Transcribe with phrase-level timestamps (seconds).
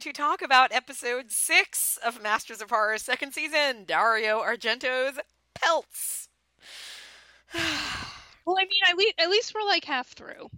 [0.00, 5.18] going to talk about episode six of Masters of Horror, second season Dario Argento's
[5.54, 6.28] Pelts.
[7.54, 10.48] well, I mean, at least, at least we're like half through,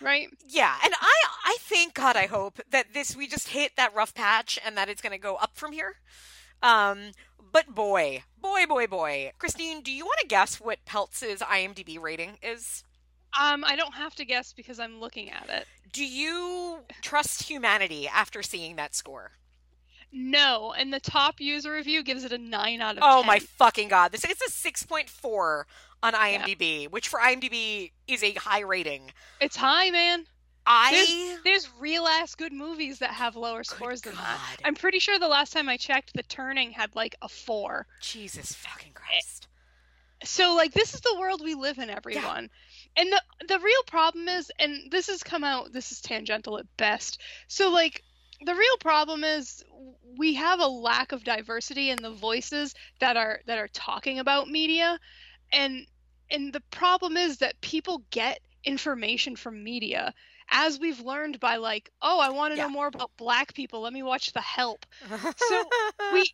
[0.00, 0.28] right?
[0.48, 4.14] Yeah, and I, I think, God, I hope that this we just hit that rough
[4.14, 5.96] patch and that it's going to go up from here.
[6.60, 7.12] Um,
[7.52, 12.38] but boy, boy, boy, boy, Christine, do you want to guess what Pelts' IMDb rating
[12.42, 12.82] is?
[13.38, 15.66] Um, I don't have to guess because I'm looking at it.
[15.92, 19.32] Do you trust humanity after seeing that score?
[20.10, 23.02] No, and the top user review gives it a nine out of.
[23.04, 23.26] Oh 10.
[23.26, 24.12] my fucking god!
[24.12, 25.66] This is a six point four
[26.02, 26.88] on IMDb, yeah.
[26.88, 29.10] which for IMDb is a high rating.
[29.40, 30.24] It's high, man.
[30.66, 34.22] I there's, there's real ass good movies that have lower scores than god.
[34.22, 34.56] that.
[34.64, 37.86] I'm pretty sure the last time I checked, The Turning had like a four.
[38.00, 39.48] Jesus fucking Christ!
[40.24, 42.44] So like, this is the world we live in, everyone.
[42.44, 42.58] Yeah
[42.98, 46.66] and the the real problem is and this has come out this is tangential at
[46.76, 47.20] best.
[47.46, 48.02] So like
[48.44, 49.64] the real problem is
[50.18, 54.48] we have a lack of diversity in the voices that are that are talking about
[54.48, 54.98] media.
[55.52, 55.86] And
[56.30, 60.12] and the problem is that people get information from media
[60.50, 62.64] as we've learned by like oh i want to yeah.
[62.64, 63.80] know more about black people.
[63.80, 64.84] Let me watch the help.
[65.36, 65.64] So
[66.12, 66.24] we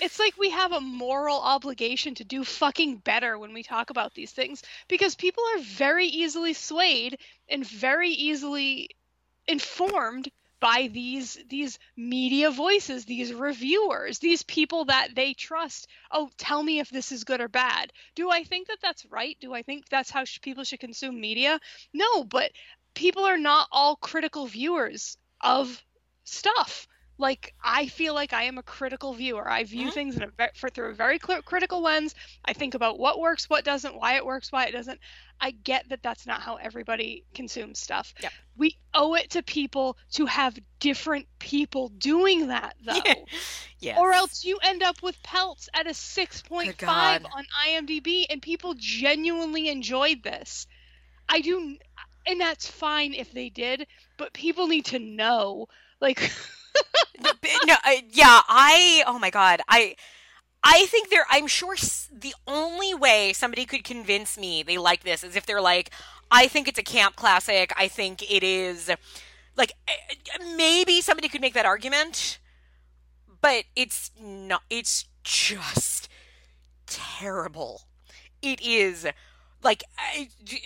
[0.00, 4.14] it's like we have a moral obligation to do fucking better when we talk about
[4.14, 7.18] these things because people are very easily swayed
[7.48, 8.90] and very easily
[9.46, 10.28] informed
[10.60, 15.88] by these these media voices these reviewers these people that they trust.
[16.10, 17.92] Oh tell me if this is good or bad.
[18.14, 19.36] Do i think that that's right?
[19.40, 21.58] Do i think that's how sh- people should consume media?
[21.94, 22.52] No but
[22.94, 25.82] people are not all critical viewers of
[26.24, 26.86] stuff
[27.20, 29.48] like I feel like I am a critical viewer.
[29.48, 29.90] I view mm-hmm.
[29.90, 32.14] things in a for, through a very cl- critical lens.
[32.44, 34.98] I think about what works, what doesn't, why it works, why it doesn't.
[35.40, 38.14] I get that that's not how everybody consumes stuff.
[38.22, 38.32] Yep.
[38.56, 43.26] We owe it to people to have different people doing that though.
[43.78, 43.98] yes.
[43.98, 49.68] Or else you end up with pelts at a 6.5 on IMDb and people genuinely
[49.68, 50.66] enjoyed this.
[51.28, 51.76] I do
[52.26, 55.66] and that's fine if they did, but people need to know
[56.00, 56.30] like
[57.66, 59.04] no, uh, yeah, I.
[59.06, 59.96] Oh my god, I.
[60.62, 61.26] I think they're.
[61.30, 61.74] I'm sure
[62.12, 65.90] the only way somebody could convince me they like this is if they're like,
[66.30, 67.72] I think it's a camp classic.
[67.76, 68.90] I think it is.
[69.56, 72.38] Like eh, eh, maybe somebody could make that argument,
[73.40, 74.62] but it's not.
[74.70, 76.08] It's just
[76.86, 77.82] terrible.
[78.42, 79.06] It is
[79.62, 79.84] like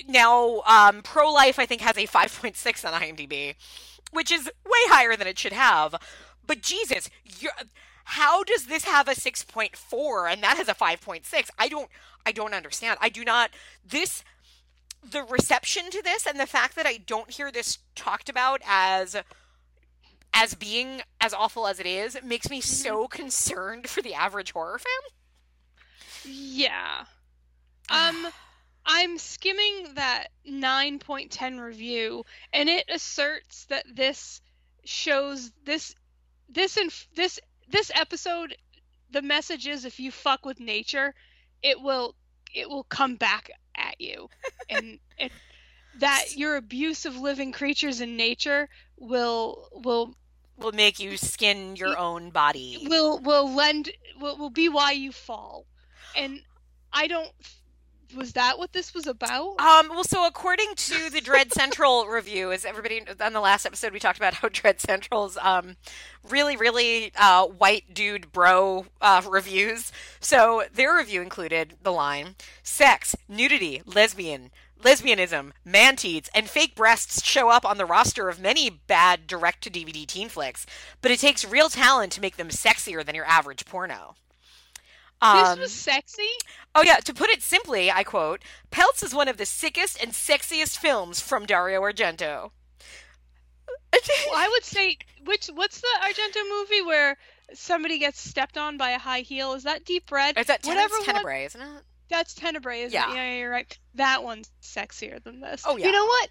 [0.09, 3.55] now um, pro life i think has a 5.6 on imdb
[4.15, 5.97] which is way higher than it should have.
[6.47, 7.11] But Jesus,
[8.05, 11.51] how does this have a 6.4 and that has a 5.6?
[11.59, 11.89] I don't
[12.27, 12.99] I don't understand.
[13.03, 13.51] I do not
[13.87, 14.25] this
[15.03, 19.17] the reception to this and the fact that I don't hear this talked about as
[20.33, 23.17] as being as awful as it is makes me so mm-hmm.
[23.17, 26.33] concerned for the average horror fan.
[26.33, 27.05] Yeah.
[27.91, 28.29] Um
[28.87, 34.41] I'm skimming that 9.10 review, and it asserts that this
[34.85, 35.95] shows this
[36.49, 38.57] this inf- this this episode.
[39.11, 41.15] The message is if you fuck with nature,
[41.63, 42.15] it will
[42.55, 44.29] it will come back at you,
[44.69, 45.33] and it,
[45.99, 48.69] that your abuse of living creatures in nature
[48.99, 50.15] will will
[50.59, 52.87] will make you skin your own body.
[52.89, 53.91] Will will lend
[54.21, 55.65] will, will be why you fall,
[56.15, 56.41] and
[56.93, 57.33] I don't
[58.15, 59.61] was that what this was about?
[59.61, 63.93] Um, well, so according to the Dread Central review, as everybody on the last episode
[63.93, 65.77] we talked about how Dread Central's um,
[66.29, 69.93] really, really uh, white dude bro uh, reviews.
[70.21, 74.51] So their review included the line: "Sex, nudity, lesbian."
[74.83, 79.71] Lesbianism, manteeds, and fake breasts show up on the roster of many bad direct to
[79.71, 80.67] DVD teen flicks,
[81.01, 84.15] but it takes real talent to make them sexier than your average porno.
[85.25, 86.29] Um, this was sexy?
[86.75, 86.97] Oh, yeah.
[86.97, 91.21] To put it simply, I quote Pelts is one of the sickest and sexiest films
[91.21, 92.51] from Dario Argento.
[93.93, 97.17] well, I would say, which what's the Argento movie where
[97.53, 99.55] somebody gets stepped on by a high heel?
[99.55, 100.39] Is that Deep Red?
[100.39, 101.47] Is that Ten- Whatever Tenebrae, one...
[101.47, 101.83] isn't it?
[102.11, 103.11] That's Tenebrae, isn't yeah.
[103.11, 103.15] it?
[103.15, 103.79] Yeah, you're right.
[103.95, 105.63] That one's sexier than this.
[105.67, 105.87] Oh, yeah.
[105.87, 106.31] You know what?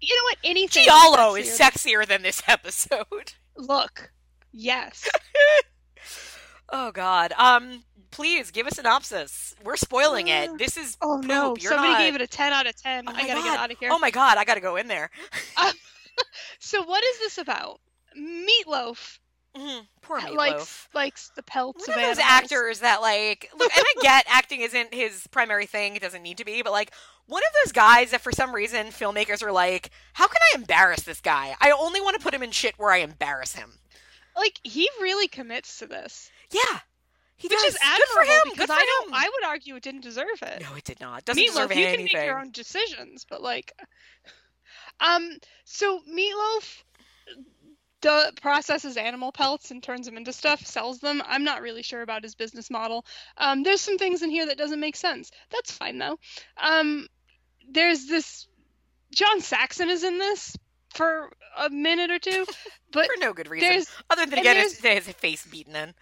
[0.00, 0.38] You know what?
[0.44, 0.84] Anything.
[0.84, 3.32] Giallo is sexier, is sexier than this episode.
[3.56, 4.12] Look.
[4.52, 5.08] Yes.
[6.68, 7.32] oh, God.
[7.32, 7.84] Um,
[8.14, 9.54] please give a synopsis.
[9.64, 10.50] We're spoiling it.
[10.50, 11.26] Uh, this is oh poop.
[11.26, 11.98] no, You're somebody not...
[11.98, 13.04] gave it a ten out of ten.
[13.08, 13.44] Oh I gotta god.
[13.44, 13.90] get out of here.
[13.92, 15.10] Oh my god, I gotta go in there.
[15.56, 15.72] um,
[16.58, 17.80] so what is this about?
[18.16, 19.18] Meatloaf
[19.56, 19.84] Mm-hmm.
[20.02, 20.34] Poor Meatloaf.
[20.36, 24.24] likes likes the pelts One of, of those actors that like look, and I get
[24.28, 26.62] acting isn't his primary thing; it doesn't need to be.
[26.62, 26.90] But like
[27.26, 31.02] one of those guys that for some reason filmmakers are like, "How can I embarrass
[31.02, 31.54] this guy?
[31.60, 33.74] I only want to put him in shit where I embarrass him."
[34.36, 36.80] Like he really commits to this, Yeah,
[37.36, 37.74] he which does.
[37.74, 37.80] is Good
[38.12, 38.40] for admirable him.
[38.52, 39.08] because Good for I don't.
[39.08, 39.14] him.
[39.14, 40.62] I would argue it didn't deserve it.
[40.62, 41.24] No, it did not.
[41.24, 42.18] Doesn't Meatloaf, deserve you can anything.
[42.18, 43.72] make your own decisions, but like,
[45.00, 45.30] um,
[45.64, 46.82] so Meatloaf
[48.04, 51.22] the processes animal pelts and turns them into stuff, sells them.
[51.24, 53.06] I'm not really sure about his business model.
[53.38, 55.30] Um, there's some things in here that doesn't make sense.
[55.50, 56.18] That's fine though.
[56.62, 57.08] Um,
[57.70, 58.46] there's this
[59.14, 60.54] John Saxon is in this
[60.92, 62.44] for a minute or two,
[62.92, 65.74] but for no good reason there's other than and to get his, his face beaten
[65.74, 65.94] in.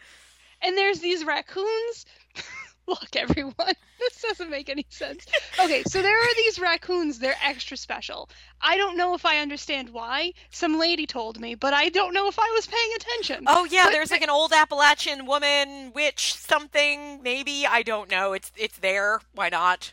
[0.62, 2.06] And there's these raccoons.
[2.88, 3.54] Look, everyone,
[4.00, 5.24] this doesn't make any sense.
[5.62, 7.20] Okay, so there are these raccoons.
[7.20, 8.28] They're extra special.
[8.60, 10.32] I don't know if I understand why.
[10.50, 13.44] Some lady told me, but I don't know if I was paying attention.
[13.46, 17.22] Oh yeah, But- there's like an old Appalachian woman, witch, something.
[17.22, 18.32] Maybe I don't know.
[18.32, 19.20] It's it's there.
[19.32, 19.92] Why not?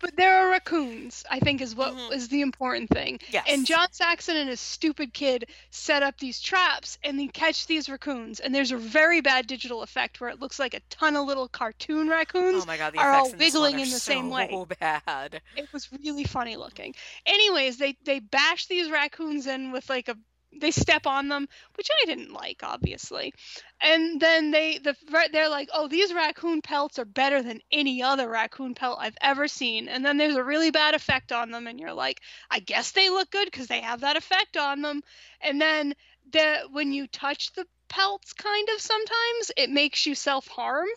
[0.00, 2.30] But there are raccoons, I think, is what is Mhm.
[2.30, 3.18] the important thing.
[3.30, 3.44] Yes.
[3.48, 7.88] And John Saxon and his stupid kid set up these traps and they catch these
[7.88, 8.38] raccoons.
[8.40, 11.48] And there's a very bad digital effect where it looks like a ton of little
[11.48, 13.90] cartoon raccoons Oh my god, the are all effects in this one wiggling are in
[13.90, 14.48] the same way.
[14.50, 15.40] so bad.
[15.56, 16.94] it was really funny looking.
[17.26, 20.16] Anyways, they they bash these raccoons in with like a
[20.52, 23.32] they step on them, which I didn't like, obviously.
[23.80, 24.96] And then they the
[25.32, 29.48] they're like, "Oh, these raccoon pelts are better than any other raccoon pelt I've ever
[29.48, 32.92] seen." And then there's a really bad effect on them, and you're like, "I guess
[32.92, 35.02] they look good because they have that effect on them."
[35.40, 35.94] And then
[36.32, 40.88] the when you touch the pelts, kind of sometimes it makes you self harm.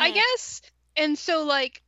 [0.00, 0.12] I Mhm.
[0.12, 0.62] guess.
[0.96, 1.82] And so like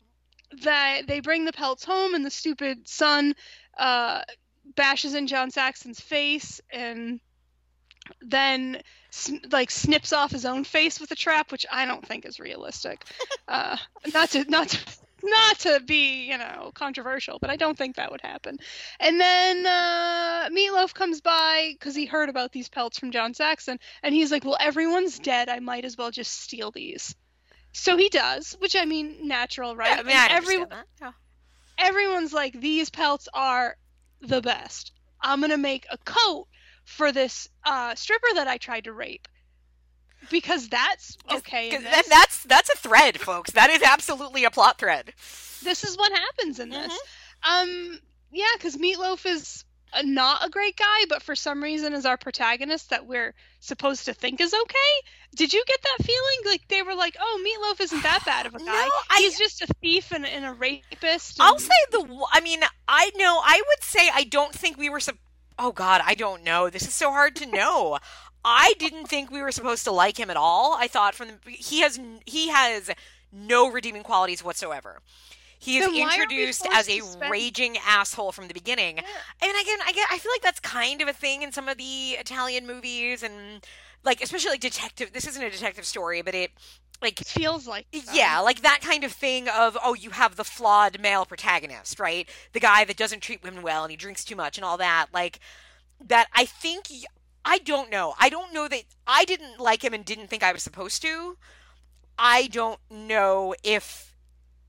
[0.63, 3.35] that they bring the pelts home and the stupid son
[3.79, 4.23] uh
[4.77, 7.21] bashes in John Saxon's face and
[8.23, 8.81] then
[9.51, 13.05] like snips off his own face with a trap which I don't think is realistic.
[13.49, 13.77] uh
[14.15, 14.79] not to not to
[15.23, 18.59] not to be, you know, controversial, but I don't think that would happen.
[18.99, 23.79] And then uh, Meatloaf comes by because he heard about these pelts from John Saxon,
[24.03, 25.51] and he's like, "Well, everyone's dead.
[25.51, 27.15] I might as well just steal these."
[27.73, 29.91] So he does, which I mean, natural, right?
[29.91, 30.87] Yeah, I mean, I And every, understand that.
[31.03, 31.13] Yeah.
[31.79, 33.77] everyone's like, these pelts are
[34.21, 34.93] the best.
[35.21, 36.47] I'm gonna make a coat
[36.85, 39.29] for this uh, stripper that I tried to rape
[40.31, 41.71] because that's okay.
[41.71, 43.53] 'Cause that- that's that's a thread, folks.
[43.53, 45.13] That is absolutely a plot thread.
[45.63, 46.93] this is what happens in this.
[47.45, 47.63] Mhm.
[47.63, 48.01] Um,
[48.33, 52.17] yeah, because Meatloaf is Uh, not a great guy, but for some reason is our
[52.17, 55.09] protagonist that we're supposed to think is okay.
[55.35, 56.39] Did you get that feeling?
[56.47, 57.43] Like they were like, "Oh,
[57.75, 58.65] Meatloaf isn't that bad of a guy.
[58.65, 58.73] No,
[59.11, 62.27] I- He's just a thief and, and a rapist." I'll say the.
[62.33, 63.41] I mean, I know.
[63.45, 65.01] I would say I don't think we were.
[65.01, 65.17] Sup-
[65.59, 66.71] oh God, I don't know.
[66.71, 67.99] This is so hard to know.
[68.45, 70.75] I didn't think we were supposed to like him at all.
[70.79, 72.91] I thought from the he has he has
[73.33, 75.01] no redeeming qualities whatsoever.
[75.61, 78.97] He is Then why are we introduced as a spend- raging asshole from the beginning.
[78.97, 79.03] Yeah.
[79.43, 81.77] And again, I get I feel like that's kind of a thing in some of
[81.77, 83.65] the Italian movies and
[84.03, 86.51] like especially like detective this isn't a detective story, but it
[87.03, 90.45] like It feels like yeah, like that kind of thing of oh, you have the
[90.45, 92.27] flawed male protagonist, right?
[92.55, 95.09] The guy that doesn't treat women well and he drinks too much and all that.
[95.13, 95.41] Like
[96.07, 96.89] that I think
[97.45, 98.15] i don't know.
[98.19, 101.37] I don't know that I didn't like him and didn't think I was supposed to.
[102.19, 104.10] I don't know if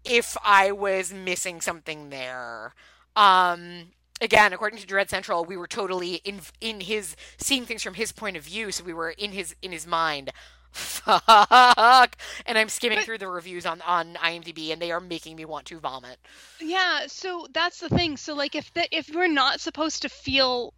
[0.06, 2.74] if I was missing something there.
[3.16, 3.88] Um
[4.22, 8.12] again, according to Dread Central, we were totally in in his seeing things from his
[8.12, 10.32] point of view, so we were in his in his mind.
[10.72, 12.16] Fuck.
[12.46, 15.46] And I'm skimming But- through the reviews on on IMDb and they are making me
[15.46, 16.18] want to vomit.
[16.60, 18.16] Yeah, so that's the thing.
[18.18, 20.74] So like if the, if we're not supposed to feel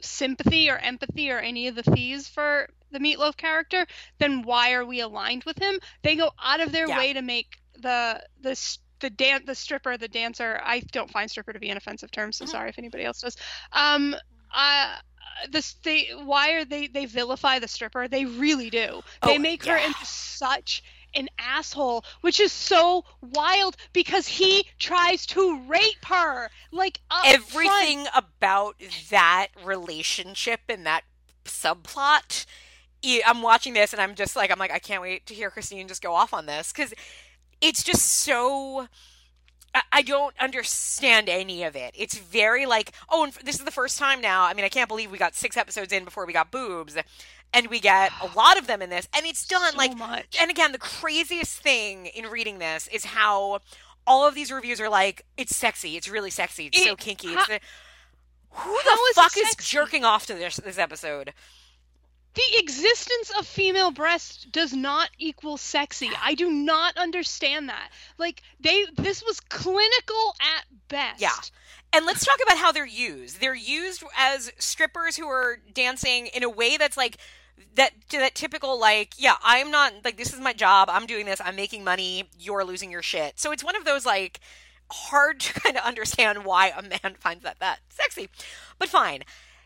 [0.00, 3.86] sympathy or empathy or any of the fees for the Meatloaf character,
[4.18, 5.78] then why are we aligned with him?
[6.02, 6.98] They go out of their Yeah.
[6.98, 10.60] way to make the the the dan- the stripper, the dancer.
[10.62, 12.46] I don't find stripper to be an offensive term, so Mhm.
[12.46, 13.36] sorry if anybody else does.
[13.72, 14.14] Um,
[14.54, 14.96] uh,
[15.50, 18.08] this they why are they they vilify the stripper?
[18.08, 19.02] They really do.
[19.24, 20.82] They Oh, make her into such
[21.14, 26.50] an asshole, which is so wild because he tries to rape her.
[26.72, 27.92] Like up front.
[27.92, 28.76] Everything about
[29.10, 31.04] that relationship and that
[31.44, 32.44] subplot
[33.26, 35.88] I'm watching this and I'm just like I'm like I can't wait to hear Christine
[35.88, 36.94] just go off on this cuz
[37.66, 38.88] it's just so
[39.92, 41.94] I- don't understand any of it.
[41.96, 44.44] It's very like, oh, and this is the first time now.
[44.44, 46.96] I mean, I can't believe we got six episodes in before we got boobs,
[47.52, 50.36] and we get a lot of them in this, and it's done so like much.
[50.40, 53.60] and again, the craziest thing in reading this is how
[54.06, 57.32] all of these reviews are like, it's sexy, it's really sexy, it's so It- kinky.
[57.34, 57.60] how- It's the,
[58.50, 59.76] who the fuck is sexy?
[59.76, 61.32] jerking off to this this episode?
[62.34, 66.10] The existence of female breasts does not equal sexy.
[66.20, 67.90] I do not understand that.
[68.18, 71.20] Like they this was clinical at best.
[71.20, 71.30] Yeah.
[71.92, 73.40] And let's talk about how they're used.
[73.40, 77.18] They're used as strippers who are dancing in a way that's like
[77.76, 81.40] that that typical like yeah i'm not like this is my job i'm doing this
[81.44, 84.40] i'm making money you're losing your shit so it's one of those like
[84.90, 88.28] hard to kind of understand why a man finds that that sexy
[88.78, 89.22] but fine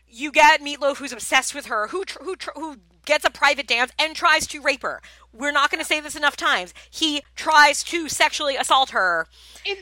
[0.09, 3.67] you get meatloaf who's obsessed with her who tr- who tr- who gets a private
[3.67, 5.01] dance and tries to rape her
[5.33, 9.27] we're not going to say this enough times he tries to sexually assault her
[9.65, 9.77] in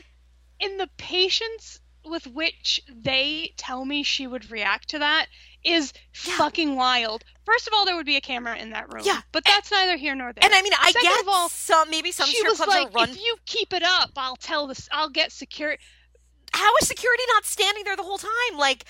[0.60, 5.26] in the patience with which they tell me she would react to that
[5.64, 5.92] is
[6.24, 6.36] yeah.
[6.36, 7.24] fucking wild.
[7.44, 9.02] First of all, there would be a camera in that room.
[9.04, 10.44] Yeah, but that's and, neither here nor there.
[10.44, 13.10] And I mean, I Second get of all, some maybe some she was like, run...
[13.10, 14.88] if you keep it up, I'll tell this.
[14.92, 15.82] I'll get security.
[16.52, 18.30] How is security not standing there the whole time?
[18.56, 18.84] Like,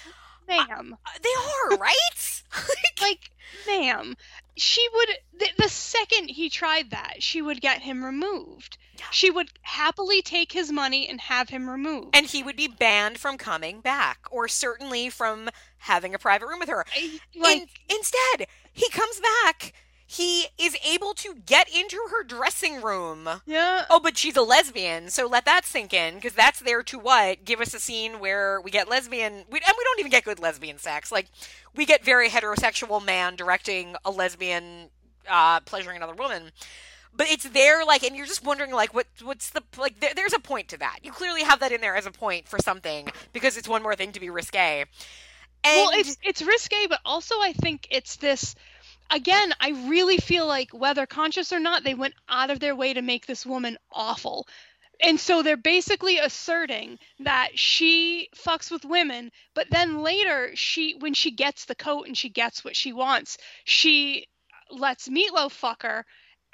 [0.49, 2.43] ma'am, uh, they are right.
[3.01, 3.31] like,
[3.67, 4.17] ma'am,
[4.57, 8.79] she would the, the second he tried that, she would get him removed.
[9.13, 12.17] She would happily take his money and have him removed.
[12.17, 16.59] And he would be banned from coming back, or certainly from having a private room
[16.59, 16.85] with her.
[16.95, 19.73] I, like, In, instead, he comes back.
[20.11, 23.29] He is able to get into her dressing room.
[23.45, 23.85] Yeah.
[23.91, 27.45] Oh, but she's a lesbian, so let that sink in, because that's there to what?
[27.45, 30.41] Give us a scene where we get lesbian, we, and we don't even get good
[30.41, 31.13] lesbian sex.
[31.13, 31.27] Like,
[31.77, 34.89] we get very heterosexual man directing a lesbian
[35.29, 36.53] uh, pleasuring another woman
[37.15, 40.33] but it's there like and you're just wondering like what what's the like there, there's
[40.33, 43.09] a point to that you clearly have that in there as a point for something
[43.35, 44.85] because it's one more thing to be risque
[45.65, 45.77] and...
[45.77, 48.55] well it's it's risque but also i think it's this
[49.11, 52.93] again i really feel like whether conscious or not they went out of their way
[52.93, 54.47] to make this woman awful.
[55.01, 61.15] And so they're basically asserting that she fucks with women but then later she when
[61.15, 64.27] she gets the coat and she gets what she wants she
[64.71, 66.05] lets meatloaf fuck her.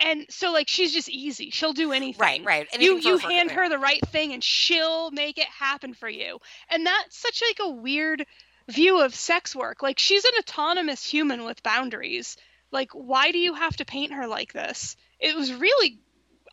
[0.01, 1.51] And so like she's just easy.
[1.51, 2.21] She'll do anything.
[2.21, 2.45] right.
[2.45, 6.09] Right anything you you hand her the right thing and she'll make it happen for
[6.09, 6.39] you.
[6.69, 8.27] And that's such like a weird
[8.69, 9.83] view of sex work.
[9.83, 12.37] Like she's an autonomous human with boundaries.
[12.71, 14.97] Like why do you have to paint her like this?
[15.21, 15.99] It was really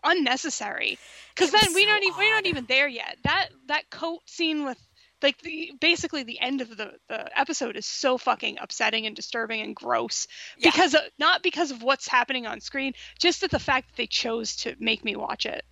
[0.03, 0.97] unnecessary.
[1.35, 3.17] Because then we so don't even we're not even there yet.
[3.23, 4.77] That that coat scene with
[5.21, 9.61] like the, basically the end of the, the episode is so fucking upsetting and disturbing
[9.61, 10.27] and gross.
[10.57, 10.71] Yeah.
[10.71, 14.07] because of, not because of what's happening on screen just at the fact that they
[14.07, 15.63] chose to make me watch it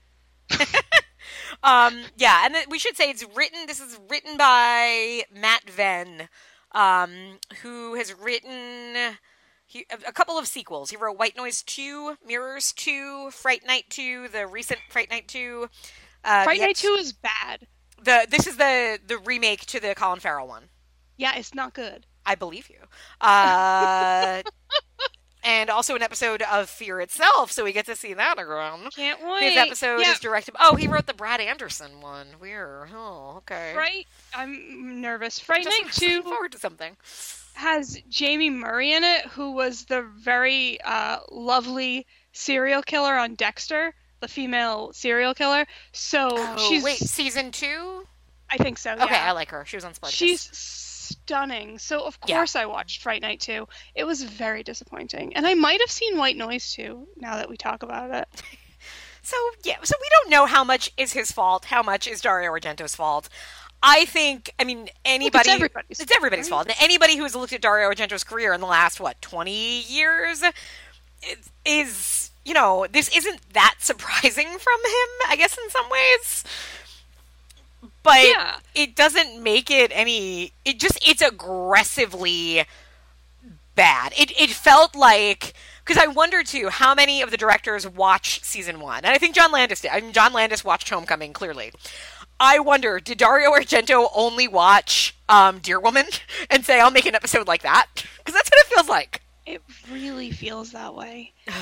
[1.64, 6.30] um yeah and we should say it's written this is written by Matt Venne
[6.74, 9.18] um who has written
[9.70, 10.90] he, a couple of sequels.
[10.90, 15.70] He wrote White Noise 2, Mirrors 2, Fright Night 2, the recent Fright Night 2.
[16.24, 17.68] Uh, Fright Night 2 is bad.
[18.02, 20.70] The this is the the remake to the Colin Farrell one.
[21.18, 22.08] Yeah, it's not good.
[22.26, 22.80] I believe you.
[23.22, 24.42] Uh,
[25.44, 28.90] and also an episode of Fear itself, so we get to see that again.
[28.96, 29.44] Can't wait.
[29.44, 30.12] His episode yeah.
[30.12, 30.56] is directed.
[30.60, 32.28] Oh, he wrote the Brad Anderson one.
[32.42, 32.90] Weird.
[32.94, 33.74] Oh, okay.
[33.76, 34.08] Right.
[34.34, 35.40] I'm nervous.
[35.40, 36.22] Fright Night Two.
[36.24, 36.96] Forward to something.
[37.54, 43.94] Has Jaime Murray in it, who was the very uh, lovely serial killer on Dexter
[44.20, 45.66] the female serial killer.
[45.92, 48.06] So oh, she's wait season two.
[48.50, 48.94] I think so.
[48.94, 49.30] Okay, yeah.
[49.30, 49.66] I like her.
[49.66, 50.18] She was on Spartacus.
[50.18, 50.50] She's
[51.10, 51.80] stunning.
[51.80, 52.62] So of course yeah.
[52.62, 53.68] I watched Fright Night too.
[53.96, 57.08] It was very disappointing, and I might have seen White Noise too.
[57.18, 58.28] Now that we talk about it.
[59.22, 62.52] so yeah, so we don't know how much is his fault, how much is Dario
[62.52, 63.30] Argento's fault.
[63.82, 65.50] I think, I mean, anybody.
[65.50, 66.68] It's everybody's, it's everybody's fault.
[66.68, 66.84] fault.
[66.84, 70.44] Anybody who has looked at Dario Argento's career in the last, what, 20 years
[71.64, 76.44] is you know, this isn't that surprising from him, I guess, in some ways.
[78.04, 78.58] But yeah.
[78.76, 80.54] it doesn't make it any.
[80.66, 82.64] It just, it's aggressively
[83.76, 84.14] bad.
[84.18, 85.54] It, it felt like.
[85.86, 88.98] Because I wonder too, how many of the directors watch season one?
[88.98, 89.92] And I think John Landis did.
[89.92, 91.72] I mean, John Landis watched Homecoming, clearly.
[92.40, 96.06] I wonder, did Dario Argento only watch um, Deer Woman
[96.50, 97.88] and say, I'll make an episode like that?
[97.94, 99.22] Because that's what it feels like.
[99.46, 101.34] It really feels that way.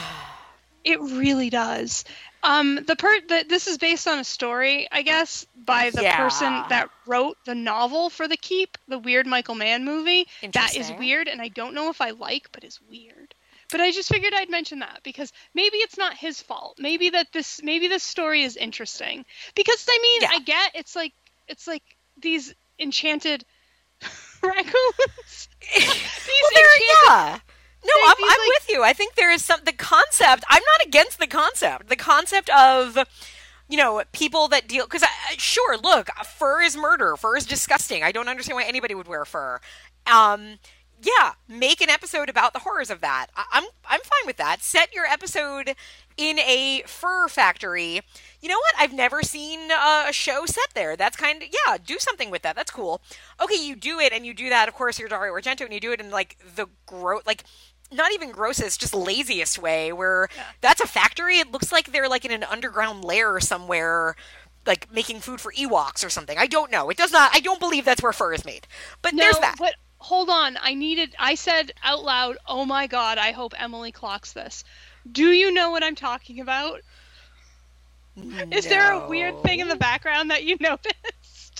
[0.84, 2.06] It really does.
[2.44, 6.18] Um, the per the, this is based on a story, I guess, by the yeah.
[6.18, 10.28] person that wrote the novel for The Keep, the weird Michael Mann movie.
[10.54, 13.34] That is weird, and I don't know if I like, but is weird.
[13.70, 16.78] But I just figured I'd mention that because maybe it's not his fault.
[16.80, 19.26] Maybe that this maybe this story is interesting.
[19.56, 20.38] Because I mean, yeah.
[20.38, 21.14] I get it's like
[21.50, 21.84] it's like
[22.18, 23.44] these enchanted
[24.42, 25.50] raccoons.
[25.76, 27.40] these well, enchanted, yeah
[27.86, 28.48] no, I'm, I'm like...
[28.48, 28.84] with you.
[28.84, 30.44] I think there is some the concept.
[30.50, 31.90] I'm not against the concept.
[31.90, 32.98] The concept of
[33.70, 35.04] you know people that deal because
[35.38, 37.16] sure, look, fur is murder.
[37.16, 38.04] Fur is disgusting.
[38.04, 39.60] I don't understand why anybody would wear fur.
[40.06, 40.60] Um,
[41.02, 43.28] yeah, make an episode about the horrors of that.
[43.36, 44.62] I- I'm I'm fine with that.
[44.62, 45.76] Set your episode
[46.18, 48.02] in a fur factory.
[48.42, 48.74] You know what?
[48.80, 50.96] I've never seen a show set there.
[50.96, 51.78] That's kind of yeah.
[51.78, 52.56] Do something with that.
[52.56, 53.02] That's cool.
[53.40, 54.68] Okay, you do it, and you do that.
[54.68, 57.44] Of course, you're Dario Argento, and you do it in like the gross, like
[57.92, 59.92] not even grossest, just laziest way.
[59.94, 60.44] Where Yeah.
[60.62, 61.40] that's a factory.
[61.40, 64.16] It looks like they're like in an underground lair somewhere.
[64.66, 66.38] Like making food for Ewoks or something.
[66.38, 66.90] I don't know.
[66.90, 67.32] It does not.
[67.34, 68.68] I don't believe that's where fur is made.
[69.02, 69.56] But No, there's that.
[69.58, 70.58] but hold on.
[70.62, 71.16] I needed.
[71.18, 73.18] I said out loud, "Oh my god!
[73.18, 74.66] I hope Emily clocks this."
[75.10, 76.82] Do you know what I'm talking about?
[78.52, 80.96] Is there a weird thing in the background that you noticed?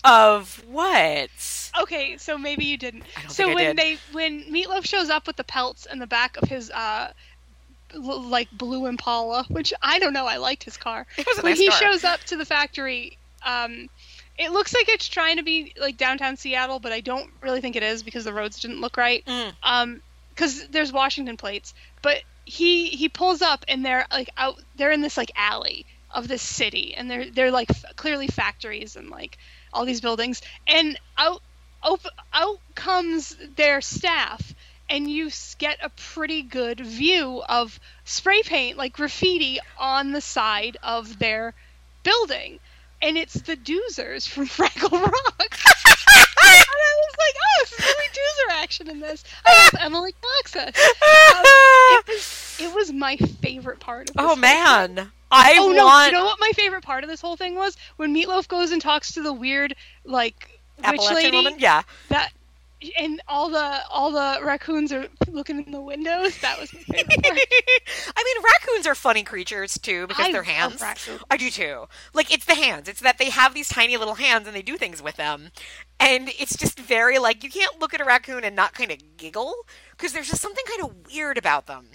[0.04, 1.72] Of what?
[1.82, 3.04] Okay, so maybe you didn't.
[3.16, 3.78] I don't So when did.
[3.78, 7.12] they when Meatloaf shows up with the pelts in the back of his uh
[7.94, 11.06] like blue Impala, which I don't know, I liked his car.
[11.18, 11.80] It was a when nice he car.
[11.80, 13.90] shows up to the factory, um
[14.38, 17.76] it looks like it's trying to be like downtown Seattle, but I don't really think
[17.76, 19.26] it is because the roads didn't look right.
[19.26, 19.54] Mm.
[19.64, 20.02] Um
[20.36, 25.02] cuz there's Washington plates, but he he pulls up and they're like out they're in
[25.02, 29.38] this like alley of this city and they're they're like f- clearly factories and like
[29.74, 31.42] all these buildings and out
[31.84, 34.54] op- out comes their staff
[34.90, 40.78] and you get a pretty good view of spray paint like graffiti on the side
[40.82, 41.54] of their
[42.04, 42.60] building
[43.02, 45.40] and it's the doozers from Fraggle Rock.
[45.40, 45.50] and
[46.44, 49.24] I was like, oh, this is really doozer action in this.
[49.46, 50.14] I hope Emily
[50.56, 50.76] it.
[50.78, 54.42] Um, it was it was my favorite part of this oh thing.
[55.32, 55.86] I Oh no!
[55.86, 58.72] want You know what my favorite part of this whole thing was when Meatloaf goes
[58.72, 61.60] and talks to the weird like witch Appalachian lady woman.
[61.60, 62.32] Yeah, that,
[63.00, 66.38] and all the all the raccoons are looking in the windows.
[66.40, 67.44] That was my favorite part.
[68.16, 70.94] I mean raccoons are funny creatures too because I they're hands.
[71.30, 71.86] I do too.
[72.14, 72.88] Like it's the hands.
[72.88, 75.52] It's that they have these tiny little hands and they do things with them,
[76.00, 79.18] and it's just very like you can't look at a raccoon and not kind of
[79.18, 79.54] giggle
[79.92, 81.88] because there's just something kind of weird about them.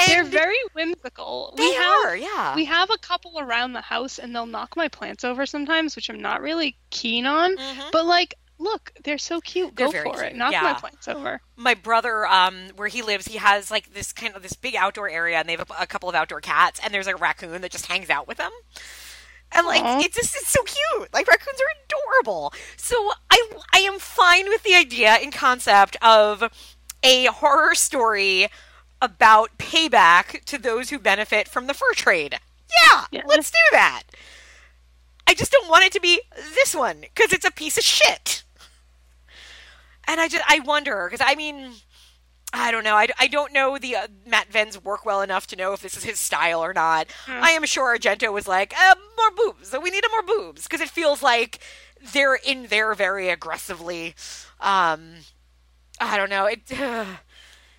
[0.00, 1.54] And They're very whimsical.
[1.56, 2.54] they we have are, yeah.
[2.54, 6.08] we have a couple around the house, and they'll knock my plants over sometimes, which
[6.08, 7.56] I'm not really keen on.
[7.56, 7.90] Mhm.
[7.92, 9.74] But like, look, they're so cute.
[9.76, 10.34] They're Go for it.
[10.36, 10.62] Knock yeah.
[10.62, 11.40] my plants over.
[11.56, 15.08] my brother um where he lives he has like this kind of this big outdoor
[15.08, 17.60] area and they have a, a couple of outdoor cats and there's like a raccoon
[17.62, 18.52] that just hangs out with them
[19.50, 19.98] and like Aw.
[20.00, 24.62] it's just it's so cute like raccoons are adorable so i i am fine with
[24.62, 26.44] the idea and concept of
[27.02, 28.46] a horror story
[29.00, 32.38] about payback to those who benefit from the fur trade
[32.92, 33.22] yeah, Yeah.
[33.26, 34.02] let's do that
[35.26, 36.20] i just don't want it to be
[36.54, 38.42] this one because it's a piece of shit
[40.10, 41.70] and I just I wonder because I mean
[42.50, 45.56] I don't know I, I don't know the uh, Matt Venne's work well enough to
[45.56, 47.08] know if this is his style or not.
[47.26, 47.42] Hmm.
[47.44, 49.74] I am sure Argento was like uh, more boobs.
[49.82, 51.58] We need more boobs because it feels like
[52.14, 54.14] they're in there very aggressively.
[54.60, 55.16] Um,
[56.00, 56.62] I don't know it.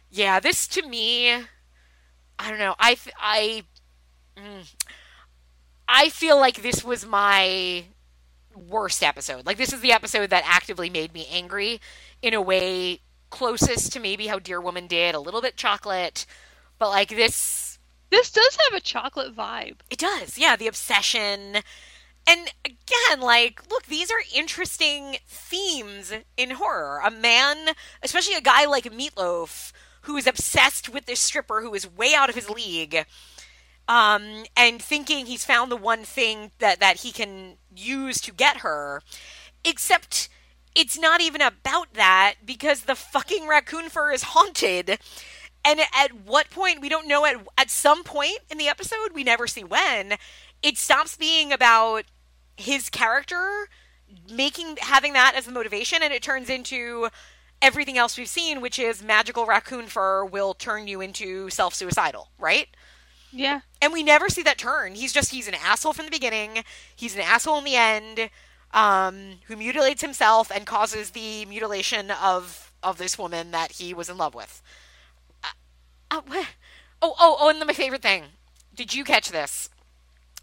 [0.09, 2.75] Yeah, this to me, I don't know.
[2.79, 3.63] I I
[4.37, 4.73] mm,
[5.87, 7.85] I feel like this was my
[8.55, 9.45] worst episode.
[9.45, 11.79] Like this is the episode that actively made me angry
[12.21, 16.25] in a way closest to maybe how Deer Woman did, a little bit chocolate,
[16.79, 17.79] but like this
[18.11, 19.81] This does have a chocolate vibe.
[19.89, 20.37] it does.
[20.37, 21.57] Yeah, the obsession.
[22.27, 27.01] And again, like, look, these are interesting themes in horror.
[27.03, 27.69] A man,
[28.03, 32.29] especially a guy like Meatloaf, who is obsessed with this stripper who is way out
[32.29, 33.05] of his league,
[33.87, 38.57] um, and thinking he's found the one thing that, that he can use to get
[38.57, 39.01] her.
[39.63, 40.29] Except
[40.75, 44.99] it's not even about that because the fucking raccoon fur is haunted.
[45.65, 49.23] And at what point, we don't know, at, at some point in the episode, we
[49.23, 50.13] never see when,
[50.61, 52.03] it stops being about
[52.55, 53.67] his character
[54.31, 57.09] making having that as the motivation and it turns into
[57.61, 62.67] everything else we've seen which is magical raccoon fur will turn you into self-suicidal right?
[63.31, 63.61] Yeah.
[63.81, 64.95] and we never see that turn.
[64.95, 66.63] He's just he's an asshole from the beginning.
[66.95, 68.29] He's an asshole in the end
[68.73, 74.09] um, who mutilates himself and causes the mutilation of of this woman that he was
[74.09, 74.61] in love with.
[75.43, 75.47] Uh,
[76.11, 76.21] uh,
[77.01, 78.23] oh oh oh and then my favorite thing.
[78.73, 79.69] Did you catch this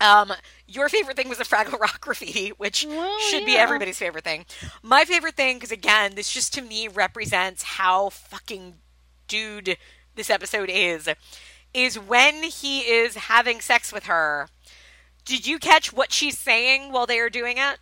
[0.01, 0.33] um,
[0.67, 4.45] your favorite thing was the Fraggle Rock graffiti, which Well, should be everybody's favorite thing.
[4.83, 8.75] My favorite thing, because again, this just to me represents how fucking
[9.29, 9.77] dude
[10.15, 11.09] this episode is,
[11.75, 14.49] is when he is having sex with her.
[15.25, 17.79] Did you catch what she's saying while they are doing it?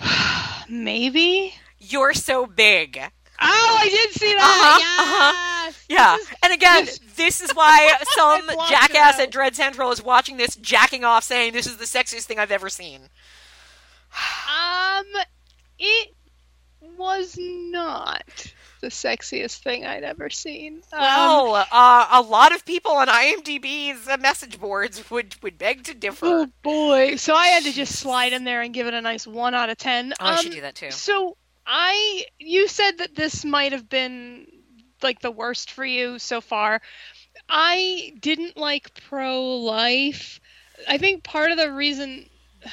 [0.68, 1.54] Maybe.
[1.78, 2.98] You're so big.
[3.44, 5.64] Oh, I did see Uh-huh, that.
[5.66, 5.84] Yes.
[5.88, 6.16] Yeah.
[6.16, 10.36] This is- And again, this- this is why some jackass at Dread Central is watching
[10.36, 13.08] this, jacking off, saying this is the sexiest thing I've ever seen.
[14.12, 15.06] um,
[15.78, 16.14] it
[16.96, 18.52] was not.
[18.80, 20.82] the sexiest thing I'd ever seen.
[20.92, 25.94] Um, Well, uh, a lot of people on IMDb's message boards would would beg to
[25.94, 26.26] differ.
[26.26, 27.16] oh boy!
[27.16, 29.70] So I had to just slide in there and give it a nice one out
[29.70, 30.12] of ten.
[30.20, 30.90] Oh, I should Um, do that too.
[30.90, 34.46] So I, you said that this might have been
[35.02, 36.80] like the worst for you so far.
[37.48, 40.40] I didn't like pro life.
[40.88, 42.28] I think part of the reason,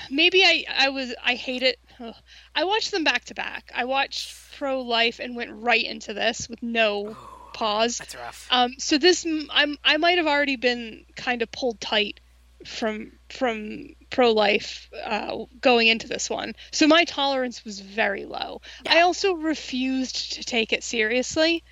[0.10, 1.80] maybe I I was I hate it.
[2.00, 2.16] Ugh.
[2.56, 3.72] I watched them back to back.
[3.76, 7.18] I watched pro life and went right into this with no
[7.54, 7.98] pause.
[7.98, 8.48] That's rough.
[8.52, 12.20] Um, so this I'm I might have already been kind of pulled tight
[12.66, 16.56] from from pro life uh, going into this one.
[16.72, 18.62] So my tolerance was very low.
[18.88, 21.64] I also refused to take it seriously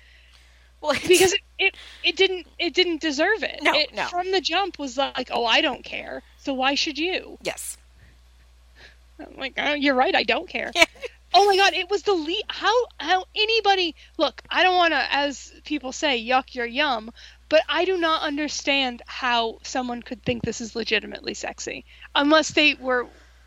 [0.80, 3.60] Well, because it, it, it didn't it didn't deserve it.
[3.62, 4.06] No, it no.
[4.06, 6.22] From the jump was like, oh, I don't care.
[6.38, 7.38] So why should you?
[7.42, 7.76] yes.
[9.20, 10.14] I'm like, oh, you're right.
[10.14, 10.70] I don't care.
[11.34, 12.44] oh my god, it was the lead.
[12.48, 14.42] How how anybody look?
[14.50, 17.10] I don't want to, as people say, yuck your yum.
[17.48, 22.74] But I do not understand how someone could think this is legitimately sexy unless they
[22.74, 23.06] were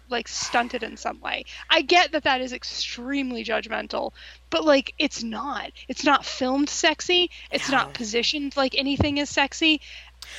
[0.10, 1.46] like stunted in some way.
[1.70, 4.12] I get that that is extremely judgmental,
[4.52, 5.72] but like it's not.
[5.88, 7.32] It's not filmed sexy.
[7.52, 7.78] It's No.
[7.78, 9.82] not positioned like anything is sexy.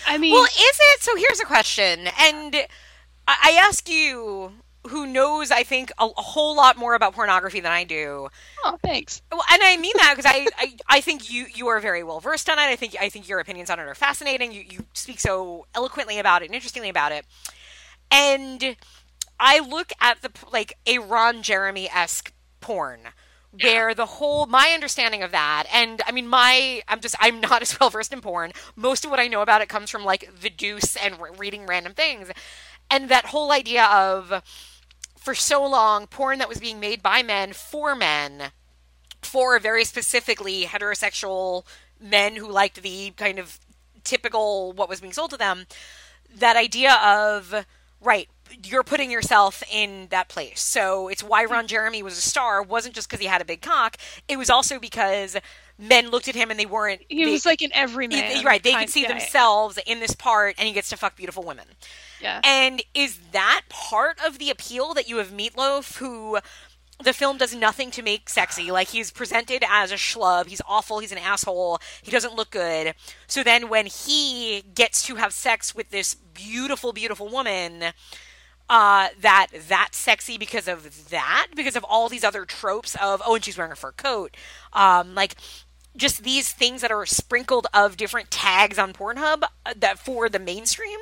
[0.07, 1.03] I mean, Well, is it?
[1.03, 2.55] So here's a question, and
[3.27, 4.53] I, I ask you,
[4.88, 8.29] who knows, I think a, a whole lot more about pornography than I do.
[8.64, 9.22] oh, thanks.
[9.31, 12.20] Well, and I mean that because I, I, I think you, you are very well
[12.20, 12.62] versed on it.
[12.62, 14.53] I think I think your opinions on it are fascinating.
[14.53, 17.25] You, you speak so eloquently about it and interestingly about it.
[18.11, 18.77] And
[19.40, 23.01] I look at the like a Ron Jeremy esque porn
[23.61, 27.61] where the whole my understanding of that and i mean my i'm just i'm not
[27.61, 28.53] as well versed in porn.
[28.77, 31.67] Most of what i know about it comes from like the deuce and re- reading
[31.67, 32.31] random things.
[32.91, 34.43] And that whole idea of
[35.17, 38.53] for so long porn that was being made by men for men
[39.23, 41.65] for very specifically heterosexual
[42.01, 43.61] men who liked the kind of
[44.03, 45.67] typical what was being sold to them
[46.35, 47.65] that idea of
[48.01, 48.29] right
[48.65, 52.95] you're putting yourself in that place so it's why ron jeremy was a star wasn't
[52.95, 53.97] just because he had a big cock
[54.29, 55.37] it was also because
[55.79, 58.45] men looked at him and they weren't He they- was like an everyman.
[58.45, 61.67] right they could see themselves in this part and he gets to fuck beautiful women
[62.21, 62.41] Yeah.
[62.45, 66.38] and is that part of the appeal that you have Meatloaf, who
[67.03, 68.71] the film does nothing to make sexy?
[68.71, 72.95] Like he's presented as a schlub, he's awful, he's an asshole, he doesn't look good.
[73.27, 77.87] So then when he gets to have sex with this beautiful, beautiful woman,
[78.72, 83.35] uh, that that's sexy because of that, because of all these other tropes of oh,
[83.35, 84.35] and she's wearing a fur coat,
[84.72, 85.35] um, like
[85.94, 90.38] just these things that are sprinkled of different tags on Pornhub uh, that for the
[90.38, 90.98] mainstream.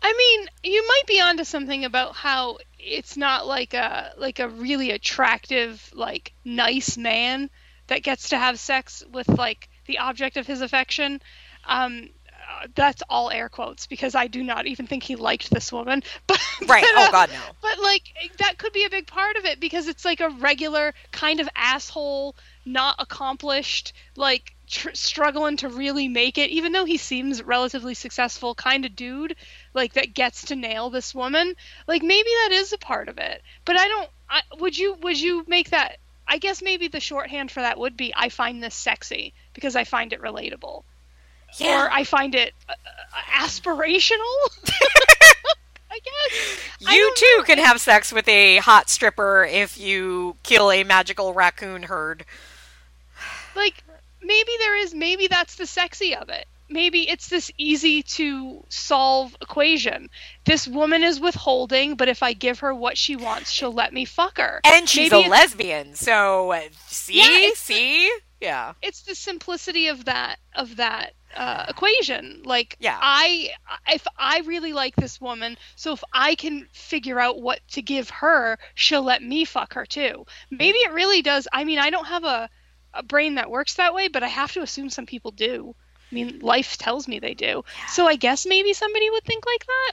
[0.00, 4.48] I mean, you might be onto something about how it's not like a like a
[4.48, 7.50] really attractive, like nice man
[7.88, 11.20] that gets to have sex with like the object of his affection.
[11.64, 12.10] Um,
[12.74, 16.02] that's all air quotes because I do not even think he liked this woman.
[16.26, 16.82] But Right.
[16.82, 17.40] but, Oh uh, God, no.
[17.62, 18.02] but like
[18.38, 21.48] that could be a big part of it because it's like a regular kind of
[21.54, 26.50] asshole, not accomplished, like tr- struggling to really make it.
[26.50, 29.36] Even though he seems relatively successful, kind of dude,
[29.74, 31.54] like that gets to nail this woman.
[31.86, 33.42] Like maybe that is a part of it.
[33.64, 34.08] But I don't.
[34.28, 35.98] I, would you would you make that?
[36.26, 39.84] I guess maybe the shorthand for that would be I find this sexy because I
[39.84, 40.82] find it relatable,
[41.60, 44.16] or I find it uh, uh, aspirational.
[45.90, 46.58] I guess.
[46.80, 47.44] You don't too know.
[47.44, 52.24] can have sex with a hot stripper if you kill a magical raccoon herd.
[53.54, 53.82] like
[54.22, 59.36] maybe there is maybe that's the sexy of it maybe it's this easy to solve
[59.40, 60.08] equation.
[60.44, 64.04] This woman is withholding but if i give her what she wants she'll let me
[64.04, 64.60] fuck her.
[64.64, 66.54] And she's Maybe a lesbian, so
[66.86, 68.72] see, Yeah, see, yeah.
[68.82, 72.42] it's the simplicity of that of that uh, equation.
[72.44, 72.98] Like Yeah.
[73.00, 73.50] i
[73.88, 78.08] if i really like this woman so if i can figure out what to give
[78.10, 80.24] her she'll let me fuck her too.
[80.50, 81.46] Maybe it really does.
[81.52, 82.48] I mean i don't have a,
[82.94, 85.74] a brain that works that way but i have to assume some people do
[86.10, 87.64] i mean life tells me they do.
[87.88, 89.92] So i guess maybe somebody would think like that?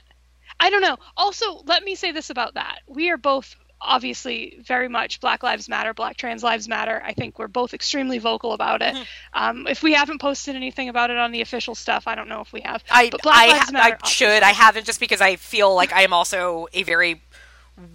[0.60, 0.98] I don't know.
[1.16, 2.80] Also let me say this about that.
[2.86, 7.02] We are both obviously very much black lives matter black trans lives matter.
[7.04, 8.94] I think we're both extremely vocal about it.
[8.94, 9.06] Mhm.
[9.34, 12.40] um, if we haven't posted anything about it on the official stuff i don't know
[12.40, 12.82] if we have.
[12.90, 14.42] I, I, Matter, I should.
[14.42, 17.22] I haven't just because I feel like I am also a very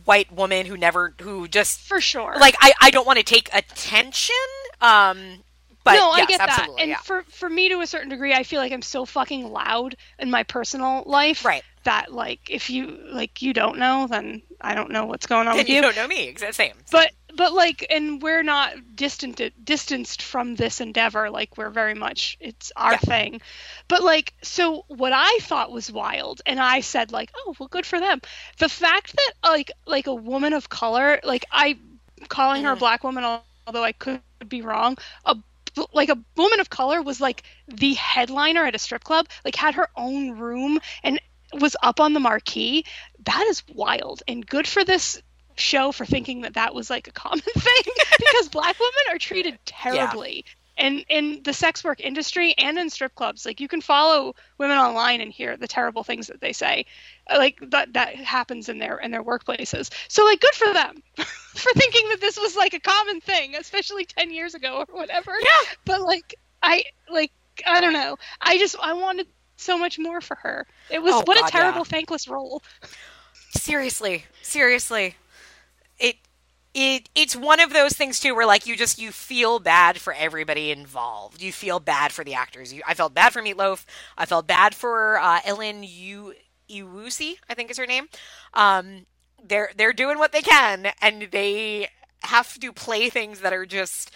[0.05, 2.36] white woman who never, who just for sure.
[2.39, 4.36] like I, I don't want to take attention.
[4.82, 5.43] Um,
[5.93, 6.67] but no, yes, I get that.
[6.80, 6.97] And yeah.
[6.97, 10.30] for for me to a certain degree, I feel like I'm so fucking loud in
[10.32, 11.63] my personal life Right.
[11.84, 15.56] that like if you like you don't know, then I don't know what's going on
[15.58, 15.82] Then with you you.
[15.82, 16.32] don't know me.
[16.34, 16.73] Exa- Same.
[16.91, 22.38] But but like and we're not distant distanced from this endeavor like we're very much
[22.41, 22.97] it's our Yeah.
[22.97, 23.41] thing
[23.88, 27.86] but like so what i thought was wild and i said like oh well good
[27.86, 28.19] for them
[28.58, 31.78] the fact that like like a woman of color like i
[32.30, 32.80] calling her a Mhm.
[32.80, 33.23] black woman
[33.67, 35.36] although i could be wrong a
[35.93, 39.75] like a woman of color was like the headliner at a strip club like had
[39.75, 41.19] her own room and
[41.53, 42.85] was up on the marquee.
[43.25, 44.23] That is wild.
[44.27, 45.21] And good for this
[45.55, 49.59] show for thinking that that was like a common thing because black women are treated
[49.65, 50.45] terribly
[50.79, 54.77] and in the sex work industry and in strip clubs like you can follow women
[54.77, 56.85] online and hear the terrible things that they say
[57.29, 59.91] like that that happens in their in their workplaces.
[60.07, 64.05] So like good for them for thinking that this was like a common thing especially
[64.05, 65.31] 10 years ago or whatever.
[65.39, 65.73] Yeah.
[65.85, 67.31] but like i like
[67.67, 68.17] i don't know.
[68.41, 70.65] I just i wanted so much more for her.
[70.89, 71.83] It was Oh, what God, a terrible yeah.
[71.83, 72.63] thankless role.
[73.51, 75.15] Seriously seriously.
[75.99, 76.15] It
[76.73, 80.13] it it's one of those things too where like you just you feel bad for
[80.13, 81.41] everybody involved.
[81.41, 82.71] You feel bad for the actors.
[82.73, 83.86] You, i felt bad for meatloaf.
[84.17, 86.34] I felt bad for uh, ellen Yu
[86.69, 88.08] Iwusi, i think is her name.
[88.53, 89.05] Um
[89.43, 91.89] they're they're doing what they can and they
[92.23, 94.12] have to play things that are just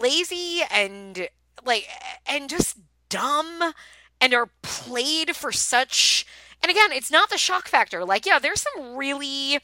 [0.00, 1.28] lazy and
[1.64, 1.86] like
[2.26, 3.72] and just dumb
[4.20, 6.26] and are played for such
[6.62, 8.04] and again it's not the shock factor.
[8.04, 9.60] Like yeah there's some really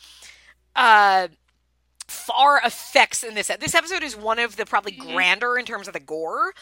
[0.76, 1.28] uh
[2.08, 5.12] far effects in this this episode is one of the probably Mhm.
[5.12, 6.54] grander in terms of the gore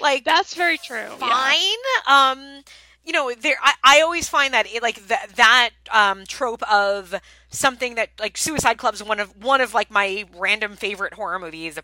[0.00, 1.16] like that's very true yeah.
[1.16, 1.78] fine.
[2.06, 2.62] Um,
[3.04, 3.56] you know, there.
[3.62, 7.14] I, I always find that it, like that that um, trope of
[7.50, 11.78] something that like Suicide Club's one of one of like my random favorite horror movies.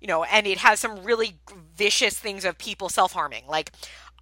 [0.00, 1.36] You know, and it has some really
[1.76, 3.44] vicious things of people self harming.
[3.48, 3.70] Like,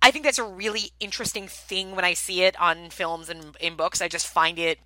[0.03, 3.75] I think that's a really interesting thing when I see it on films and in
[3.75, 4.03] books.
[4.03, 4.79] I just find it.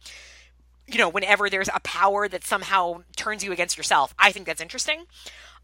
[0.89, 4.61] You know, whenever there's a power that somehow turns you against yourself, I think that's
[4.61, 5.07] interesting.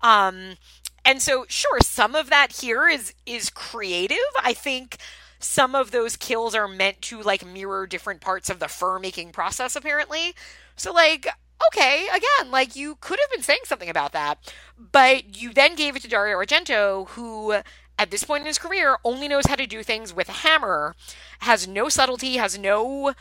[0.00, 0.56] Um,
[1.04, 4.96] and so sure some of that here is is creative i think
[5.38, 9.32] some of those kills are meant to like mirror different parts of the fur making
[9.32, 10.34] process apparently
[10.76, 11.26] so like
[11.68, 15.96] okay again like you could have been saying something about that but you then gave
[15.96, 17.56] it to dario argento who
[17.98, 20.94] at this point in his career only knows how to do things with a hammer
[21.40, 23.12] has no subtlety has no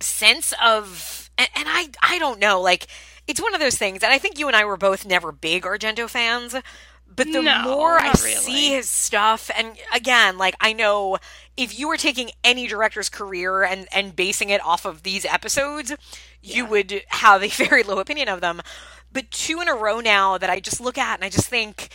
[0.00, 2.86] sense of and, and i i don't know like
[3.26, 5.62] it's one of those things and i think you and i were both never big
[5.64, 6.54] argento fans
[7.06, 11.18] but the No, more i not see his stuff and again like i know
[11.56, 15.94] if you were taking any director's career and and basing it off of these episodes
[16.42, 18.60] you would have a very low opinion of them
[19.12, 21.88] but two in a row now that i just look at and i just think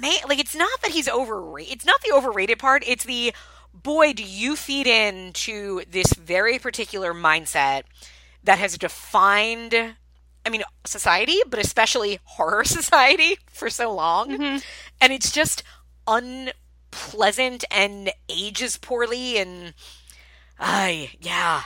[0.00, 1.72] man, like it's not that he's overrated.
[1.72, 2.82] It's not the overrated part.
[2.86, 3.32] It's the
[3.82, 7.82] boy, do you feed into this very particular mindset
[8.44, 9.74] that has defined,
[10.46, 14.64] I mean, society, but especially horror society for so long, Mhm.
[15.00, 15.62] and it's just
[16.06, 19.38] unpleasant and ages poorly.
[19.38, 19.74] And,
[20.58, 21.62] I yeah.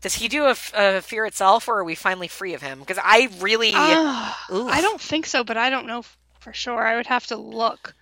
[0.00, 2.80] Does he do a fear itself, or are we finally free of him?
[2.80, 3.74] Because I really, Oof.
[3.76, 6.02] I don't think so, but I don't know
[6.40, 6.84] for sure.
[6.84, 7.94] I would have to look,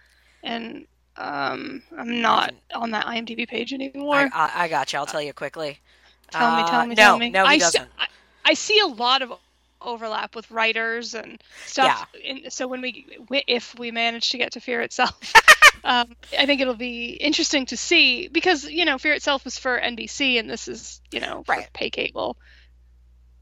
[0.43, 4.31] and um, I'm not on that IMDb page anymore.
[4.33, 4.99] I, I, I got you.
[4.99, 5.79] I'll tell you quickly.
[6.31, 7.31] tell me, Uh, tell me, no, tell me.
[7.31, 7.91] No, he I doesn't.
[7.99, 8.07] I,
[8.45, 9.33] I see a lot of
[9.83, 12.07] overlap with writers and stuff.
[12.23, 13.07] In, so when we,
[13.47, 15.33] if we manage to get to Fear itself,
[15.85, 19.79] um, I think it'll be interesting to see because you know Fear itself was for
[19.79, 21.69] NBC and this is you know for Right.
[21.73, 22.37] pay cable.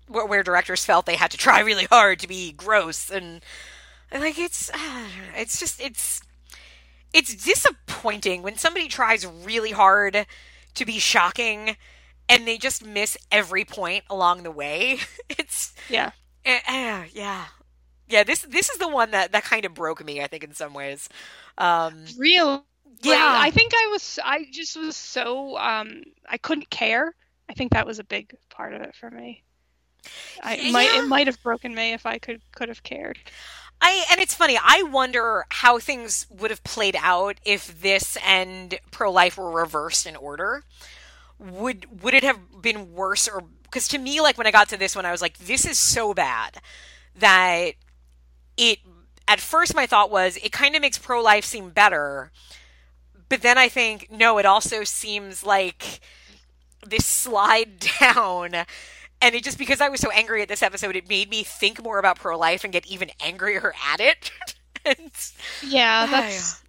[0.07, 3.45] where, where directors felt they had to try really hard to be gross and,
[4.11, 6.23] and like it's uh, it's just it's
[7.13, 10.27] it's disappointing when somebody tries really hard
[10.75, 11.77] to be shocking
[12.29, 14.99] and they just miss every point along the way
[15.31, 16.13] it's Yeah.
[16.45, 17.47] eh, eh, yeah
[18.09, 20.55] yeah this this is the one that that kind of broke me i think in
[20.55, 21.09] some ways
[21.59, 22.67] um Real.
[23.03, 24.19] yeah I think I was.
[24.25, 25.57] I just was so.
[25.59, 27.15] Um, I couldn't care.
[27.49, 29.45] I think that was a big part of it for me.
[30.43, 33.19] I it might it might have broken me if I could could have cared.
[33.81, 34.59] I and it's funny.
[34.63, 40.07] I wonder how things would have played out if this and pro life were reversed
[40.07, 40.65] in order.
[41.39, 44.77] Would would it have been worse or because to me, like when I got to
[44.77, 46.61] this one, I was like, this is so bad
[47.17, 47.73] that
[48.57, 48.79] it.
[49.31, 52.33] At first, my thought was it kind of makes pro life seem better,
[53.29, 56.01] but then I think no, it also seems like
[56.87, 58.65] this slide down
[59.21, 61.83] and it just because I was so angry at this episode, it made me think
[61.83, 64.31] more about pro life and get even angrier at it.
[64.85, 65.11] and,
[65.61, 66.63] Yeah, Ah, that's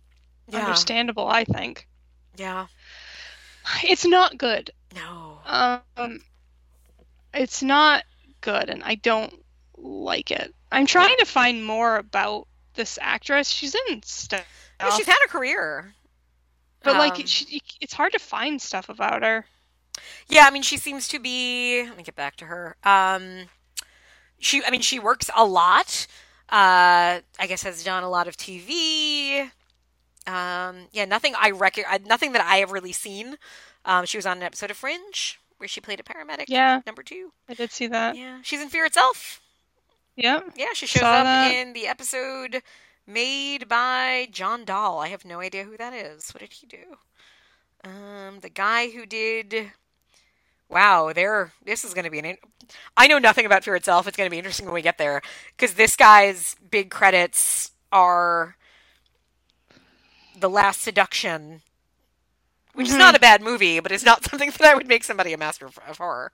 [0.48, 0.60] yeah.
[0.66, 1.28] understandable.
[1.28, 1.88] I think
[2.36, 2.68] yeah,
[3.84, 4.72] it's not good.
[4.94, 6.22] no, Um,
[7.34, 8.04] it's not
[8.42, 9.34] good, and I don't
[9.78, 10.54] like it.
[10.72, 13.50] I'm trying to find more about this actress.
[13.50, 14.46] She's in stuff.
[14.80, 15.94] Yeah, she's had a career.
[16.84, 19.46] But Um, like, she, it's hard to find stuff about her.
[20.28, 21.84] Yeah, I mean, she seems to be.
[21.88, 22.76] Let me get back to her.
[22.84, 23.46] Um,
[24.40, 26.08] she, I mean, she works a lot.
[26.50, 29.50] Uh, I guess has done a lot of TV.
[30.28, 33.38] Um, yeah, nothing I reckon, nothing that I have really seen.
[33.86, 36.46] Um, she was on an episode of Fringe where she played a paramedic.
[36.48, 36.82] Yeah.
[36.86, 37.32] number two.
[37.50, 38.16] I did see that.
[38.16, 39.42] Yeah, she's in Fear itself.
[40.16, 40.42] Yeah.
[40.56, 41.54] Yeah, she shows Saw up that.
[41.54, 42.62] in the episode
[43.08, 45.00] made by John Dahl.
[45.00, 46.30] I have no idea who that is.
[46.32, 46.98] What did he do?
[47.84, 49.72] Um, the guy who did.
[50.70, 51.52] Wow, there.
[51.66, 52.26] This is going to be an.
[52.26, 52.38] In-
[52.96, 54.08] I know nothing about Fear itself.
[54.08, 55.22] It's going to be interesting when we get there
[55.58, 58.56] because this guy's big credits are
[60.40, 61.62] The Last Seduction,
[62.74, 63.00] which is Mhm.
[63.00, 65.66] not a bad movie, but it's not something that I would make somebody a master
[65.66, 66.32] of, of horror.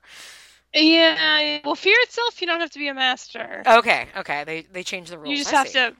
[0.74, 1.60] Yeah.
[1.64, 3.62] Well, fear itself, you don't have to be a master.
[3.66, 5.30] Okay, okay, they they changed the rules.
[5.30, 5.72] you just I have see.
[5.74, 5.96] to.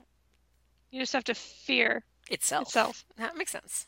[0.90, 2.68] You just have to fear itself.
[2.68, 3.04] itself.
[3.16, 3.86] That makes sense.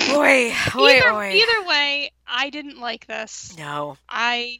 [0.00, 0.14] Yeah.
[0.14, 1.32] Boy, boy, either, boy.
[1.32, 3.54] either way, I didn't like this.
[3.56, 3.96] No.
[4.08, 4.58] I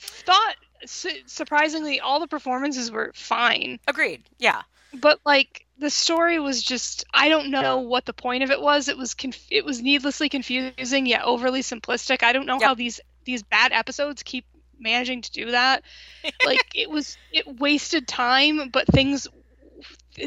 [0.00, 0.54] thought
[0.86, 4.22] su- surprisingly all the performances were fine, Agreed.
[4.38, 4.62] Yeah.
[4.94, 8.88] but like the story was just I don't know what the point of it was.
[8.88, 12.22] It was conf- it was needlessly confusing yet overly simplistic.
[12.22, 12.62] I don't know Yep.
[12.62, 14.44] how these these bad episodes keep
[14.78, 15.82] managing to do that.
[16.46, 19.26] like it was it wasted time, but things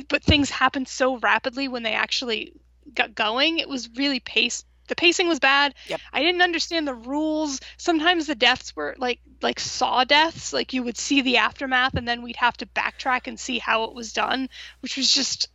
[0.09, 2.53] but things happened so rapidly when they actually
[2.95, 3.59] got going.
[3.59, 4.65] It was really paced.
[4.87, 5.73] The pacing was bad.
[5.87, 6.01] Yep.
[6.11, 7.59] I didn't understand the rules.
[7.77, 10.51] Sometimes the deaths were like like saw deaths.
[10.51, 13.85] Like you would see the aftermath, and then we'd have to backtrack and see how
[13.85, 14.49] it was done,
[14.81, 15.47] which was just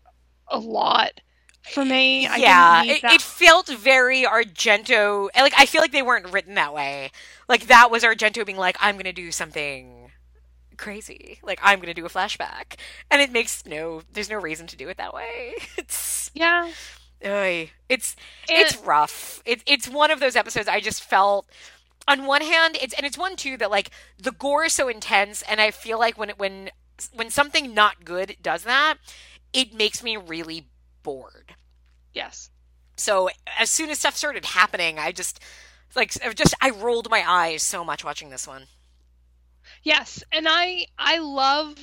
[0.49, 1.21] a lot
[1.71, 2.27] for me.
[2.27, 2.85] I yeah.
[2.85, 5.29] It, it felt very Argento.
[5.35, 7.11] Like I feel like they weren't written that way.
[7.49, 10.11] Like that was Argento being like, I'm gonna do something
[10.77, 11.39] crazy.
[11.43, 12.77] Like I'm gonna do a flashback,
[13.11, 14.03] and it makes no.
[14.13, 15.55] There's no reason to do it that way.
[15.77, 16.31] It's.
[16.35, 16.71] yeah.
[17.25, 17.71] Oy.
[17.89, 18.15] It's
[18.49, 19.43] And- it's rough.
[19.45, 21.49] It's it's one of those episodes I just felt
[22.09, 25.43] on one hand it's and it's one too that like the gore is so intense
[25.43, 26.71] and I feel like when it when
[27.13, 28.97] when something not good does that,
[29.53, 30.69] it makes me really
[31.03, 31.55] bored.
[32.13, 32.51] yes.
[32.99, 35.41] So as soon as stuff started happening, I just
[35.95, 38.67] like I just I rolled my eyes so much watching this one.
[39.83, 41.77] Yes, and I I love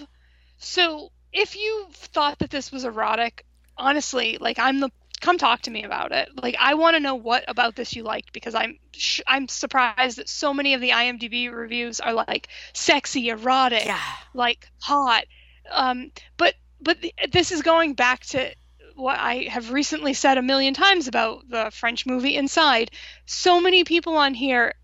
[0.58, 3.46] so if you thought that this was erotic,
[3.78, 4.90] honestly, like I'm the
[5.24, 6.30] come talk to me about it.
[6.42, 10.18] Like I want to know what about this you liked because I'm sh- I'm surprised
[10.18, 14.00] that so many of the IMDb reviews are like sexy, erotic, Yeah.
[14.34, 15.24] like hot.
[15.72, 18.54] Um but but th- this is going back to
[18.96, 22.92] what I have recently said a million times about the French movie Inside.
[23.26, 24.76] So many people on here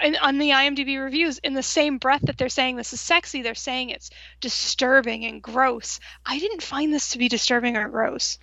[0.00, 3.42] and on the IMDb reviews, in the same breath that they're saying this is sexy,
[3.42, 5.98] they're saying it's disturbing and gross.
[6.24, 8.38] I didn't find this to be disturbing or gross.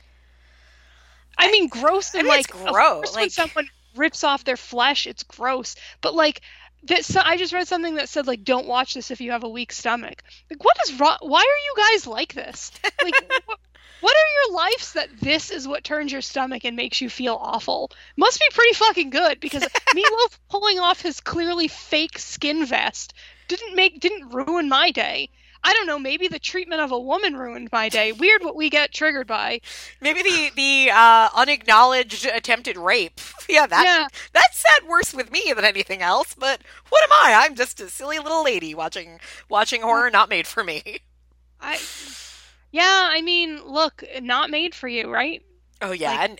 [1.37, 4.43] I mean, gross I and mean, it's like, of gross, course when someone rips off
[4.43, 5.75] their flesh, it's gross.
[6.01, 6.41] But like,
[6.83, 9.43] that so I just read something that said like, don't watch this if you have
[9.43, 10.23] a weak stomach.
[10.49, 11.17] Like, what is wrong?
[11.21, 12.71] Why are you guys like this?
[13.03, 13.59] Like, what,
[14.01, 17.35] what are your lives that this is what turns your stomach and makes you feel
[17.41, 17.91] awful?
[18.15, 19.63] Must be pretty fucking good because
[19.95, 23.13] Meatloaf pulling off his clearly fake skin vest
[23.47, 25.29] didn't make didn't ruin my day.
[25.67, 28.11] I don't know, maybe the treatment of a woman ruined my day.
[28.11, 29.61] Weird what we get triggered by.
[29.99, 33.19] Maybe the the uh, unacknowledged attempted rape.
[33.47, 34.07] Yeah, that yeah.
[34.33, 36.33] that sat worse with me than anything else.
[36.33, 37.45] But what am I?
[37.45, 40.81] I'm just a silly little lady watching watching horror not made for me.
[41.61, 41.79] I
[42.71, 45.43] Yeah, I mean, look, not made for you, right?
[45.81, 46.39] Oh yeah, Like- and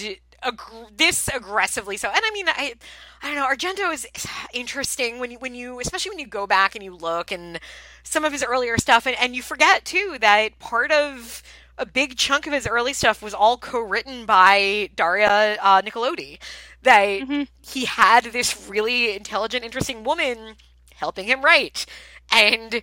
[0.00, 2.08] and ag- this aggressively so.
[2.08, 2.74] And I mean, I
[3.22, 3.46] I don't know.
[3.46, 4.06] Argento is
[4.52, 7.58] interesting when you when you especially when you go back and you look and
[8.02, 11.42] some of his earlier stuff, and, and you forget too that part of
[11.78, 16.38] a big chunk of his early stuff was all co-written by Daria uh, Nicolodi.
[16.82, 17.48] That Mhm.
[17.66, 20.56] he had this really intelligent, interesting woman
[20.96, 21.86] helping him write,
[22.30, 22.82] and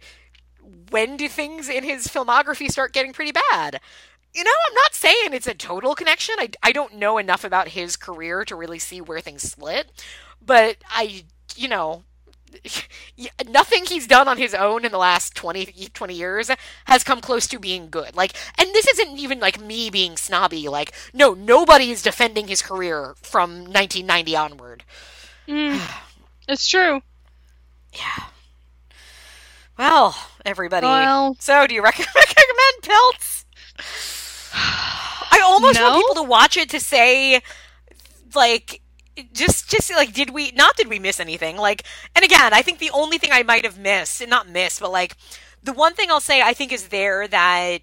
[0.91, 3.79] when do things in his filmography start getting pretty bad?
[4.33, 6.35] You know, I'm not saying it's a total connection.
[6.37, 9.91] I, I don't know enough about his career to really see where things split.
[10.45, 11.23] But I,
[11.55, 12.03] you know,
[13.49, 16.51] nothing he's done on his own in the last 20, 20 years
[16.85, 18.15] has come close to being good.
[18.15, 20.67] Like, and this isn't even like me being snobby.
[20.67, 24.83] Like, no, nobody is defending his career from 1990 onward.
[25.47, 25.81] Mm,
[26.47, 27.01] it's true.
[27.93, 28.25] Yeah.
[29.77, 30.15] Well,
[30.45, 30.85] everybody.
[30.85, 33.45] Well, So, do you recommend, recommend Pelts?
[35.31, 37.41] I almost want people to watch it to say,
[38.35, 38.81] like,
[39.33, 41.57] just, just like, did we, not did we miss anything?
[41.57, 41.83] Like,
[42.15, 45.15] and again, I think the only thing I might have missed, not missed, but like,
[45.61, 47.79] The one thing I'll say I think is there that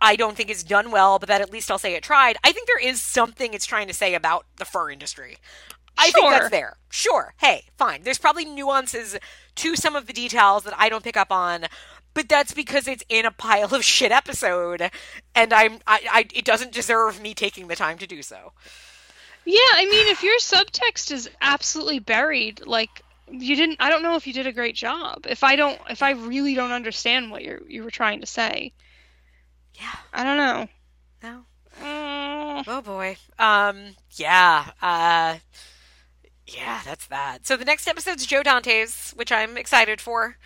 [0.00, 2.36] I don't think is done well, but that at least I'll say it tried.
[2.42, 5.36] I think there is something it's trying to say about the fur industry.
[5.96, 6.76] I think that's there.
[6.90, 7.34] Sure.
[7.38, 8.02] Hey, fine.
[8.02, 9.16] There's probably nuances
[9.56, 11.66] to some of the details that I don't pick up on,
[12.14, 14.90] but that's because it's in a pile of shit episode,
[15.34, 18.52] and I'm I, I it doesn't deserve me taking the time to do so.
[19.44, 24.16] Yeah, I mean, if your subtext is absolutely buried, like you didn't, I don't know
[24.16, 25.26] if you did a great job.
[25.28, 28.72] If I don't, if I really don't understand what you you were trying to say,
[29.74, 29.94] Yeah.
[30.12, 30.68] I don't know.
[31.22, 31.44] No.
[31.82, 33.16] Mm, Oh boy.
[33.38, 33.96] Um.
[34.12, 34.70] Yeah.
[34.80, 35.38] Uh.
[36.46, 37.46] Yeah, that's that.
[37.46, 40.36] So the next episode's Joe Dante's, which I'm excited for.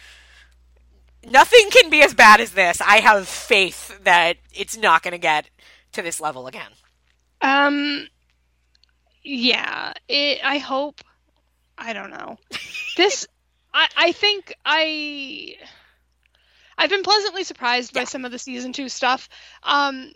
[1.24, 2.80] Nothing can be as bad as this.
[2.80, 5.50] I have faith that it's not going to get
[5.92, 6.70] to this level again.
[7.40, 8.06] um,
[9.22, 9.92] yeah.
[10.08, 10.40] It.
[10.44, 11.00] I hope.
[11.76, 12.38] I don't know.
[12.96, 13.26] This.
[13.74, 13.88] I.
[13.96, 15.56] I think I.
[16.78, 19.28] I've been pleasantly surprised by some of the season two stuff.
[19.64, 20.12] Um,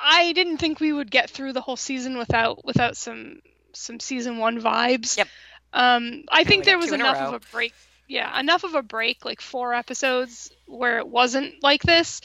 [0.00, 3.40] I didn't think we would get through the whole season without without some
[3.72, 5.16] some season one vibes.
[5.16, 5.28] Yep.
[5.72, 7.72] Um, I think there was in a enough of a break.
[8.12, 12.20] Yeah, enough of a break, like four episodes where it wasn't like this.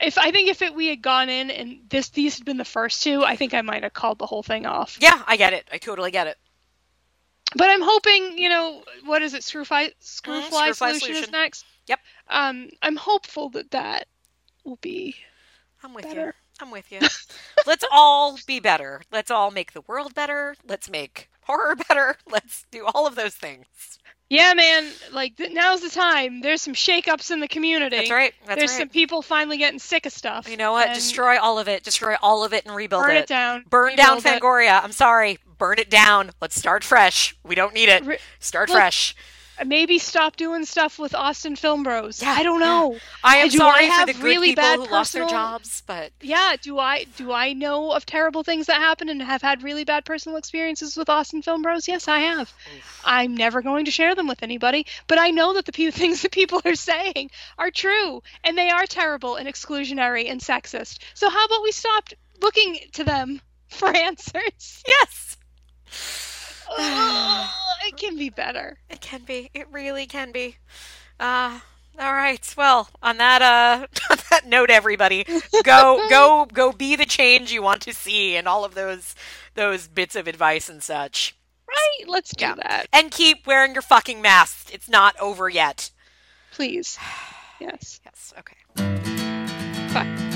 [0.00, 2.64] If I think if it we had gone in and this these had been the
[2.64, 4.98] first two, I think I might have called the whole thing off.
[5.00, 5.68] Yeah, I get it.
[5.72, 6.36] I totally get it.
[7.56, 9.42] But I'm hoping, you know, what is it?
[9.42, 11.24] Screwfly, Screwfly, Mm, Screwfly solution, Solution.
[11.24, 11.64] is next.
[11.88, 12.00] Yep.
[12.28, 14.06] Um, I'm hopeful that that
[14.64, 15.16] will be
[15.82, 16.32] I'm with you.
[16.60, 17.00] I'm with you.
[17.66, 19.02] Let's all be better.
[19.10, 20.54] Let's all make the world better.
[20.68, 22.16] Let's make horror better.
[22.30, 23.66] Let's do all of those things.
[24.28, 24.90] Yeah, man.
[25.12, 26.40] Like th- now's the time.
[26.40, 27.96] There's some shakeups in the community.
[27.96, 28.34] That's right.
[28.44, 28.80] That's There's right.
[28.80, 30.48] some people finally getting sick of stuff.
[30.48, 30.92] You know what?
[30.94, 31.84] Destroy all of it.
[31.84, 33.14] Destroy all of it and rebuild burn it.
[33.14, 33.64] Burn it down.
[33.70, 34.84] Burn down rebuild it.
[34.84, 35.38] I'm sorry.
[35.58, 36.30] Burn it down.
[36.40, 37.36] Let's start fresh.
[37.44, 38.20] We don't need it.
[38.40, 39.14] Start look, fresh.
[39.64, 42.20] Maybe stop doing stuff with Austin Film Bros.
[42.22, 42.98] Yeah, I don't know.
[43.24, 45.22] I am do sorry I for have the good really people bad who lost their
[45.24, 49.22] personal- jobs, but Yeah, do I do I know of terrible things that happen and
[49.22, 51.88] have had really bad personal experiences with Austin Film Bros?
[51.88, 52.52] Yes, I have.
[53.04, 56.22] I'm never going to share them with anybody, but I know that the few things
[56.22, 60.98] that people are saying are true and they are terrible and exclusionary and sexist.
[61.14, 62.10] So how about we stop
[62.42, 64.82] looking to them for answers?
[64.86, 65.36] yes,
[67.86, 68.78] It can be better.
[68.90, 69.50] it can be.
[69.54, 70.56] It really can be.
[71.20, 71.60] Uh
[71.98, 72.54] all right.
[72.58, 75.24] Well, on that uh on that note everybody,
[75.64, 79.14] go go go be the change you want to see and all of those
[79.54, 81.36] those bits of advice and such.
[81.68, 82.08] Right?
[82.08, 82.54] Let's do Yeah.
[82.56, 82.86] that.
[82.92, 84.70] And keep wearing your fucking masks.
[84.72, 85.90] It's not over yet.
[86.52, 86.98] Please.
[87.58, 88.00] Yes.
[88.04, 88.34] Yes.
[88.38, 88.56] Okay.
[89.94, 90.32] Bye.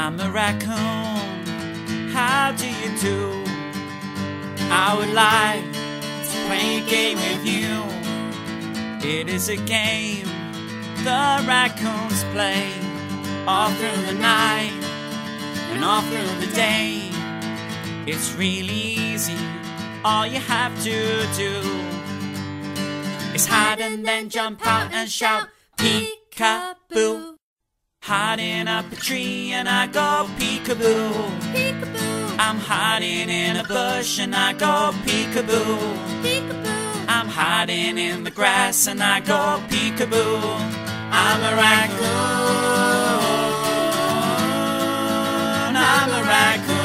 [0.00, 2.08] I'm a raccoon.
[2.10, 3.44] How do you do?
[4.70, 5.64] I would like
[6.30, 7.82] to play a game with you.
[9.02, 10.28] It is a game
[11.02, 12.70] the raccoons play
[13.48, 14.72] all through the night
[15.72, 17.10] and all through the day.
[18.06, 19.36] It's really easy.
[20.04, 21.54] All you have to do
[23.34, 27.37] is hide and then jump out and shout peekaboo.
[28.02, 31.12] Hiding up a tree and I go peekaboo.
[31.52, 35.78] Peekaboo, I'm hiding in a bush and I go peekaboo.
[36.22, 40.40] peekaboo, I'm hiding in the grass and I go peekaboo.
[41.10, 42.08] I'm a raccoon.
[45.76, 46.78] I'm a raccoon.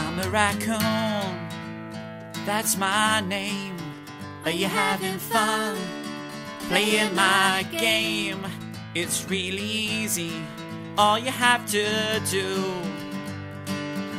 [0.00, 1.48] I'm a raccoon.
[2.46, 3.76] That's my name.
[4.44, 5.76] Are you having fun?
[6.68, 8.44] Playing my game.
[8.94, 10.32] It's really easy.
[10.96, 11.86] All you have to
[12.30, 12.62] do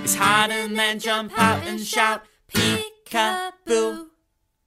[0.04, 4.08] is hide and then jump out and shout peekaboo.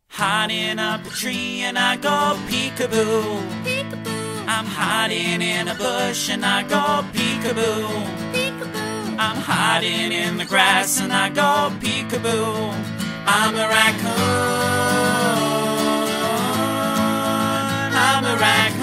[0.08, 4.02] Hiding up a tree and I go peekaboo.
[4.46, 7.88] I'm hiding in a bush and I go peekaboo,
[9.18, 12.74] I'm hiding in the grass and I go peekaboo.
[13.26, 15.41] I'm a raccoon
[18.32, 18.81] the rack.